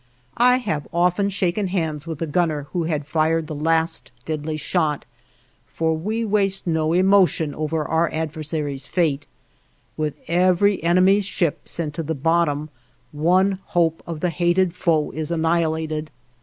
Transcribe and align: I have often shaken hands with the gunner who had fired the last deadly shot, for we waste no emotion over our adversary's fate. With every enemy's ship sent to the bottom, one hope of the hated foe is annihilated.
I 0.37 0.57
have 0.57 0.87
often 0.91 1.29
shaken 1.29 1.67
hands 1.67 2.07
with 2.07 2.17
the 2.17 2.25
gunner 2.25 2.63
who 2.73 2.85
had 2.85 3.05
fired 3.05 3.45
the 3.45 3.53
last 3.53 4.11
deadly 4.25 4.57
shot, 4.57 5.05
for 5.67 5.95
we 5.95 6.25
waste 6.25 6.65
no 6.65 6.91
emotion 6.91 7.53
over 7.53 7.85
our 7.85 8.11
adversary's 8.11 8.87
fate. 8.87 9.27
With 9.97 10.15
every 10.27 10.81
enemy's 10.83 11.25
ship 11.27 11.67
sent 11.69 11.93
to 11.93 12.01
the 12.01 12.15
bottom, 12.15 12.69
one 13.11 13.59
hope 13.65 14.01
of 14.07 14.21
the 14.21 14.31
hated 14.31 14.73
foe 14.73 15.11
is 15.11 15.29
annihilated. 15.29 16.09